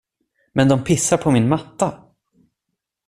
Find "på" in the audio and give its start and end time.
1.17-1.31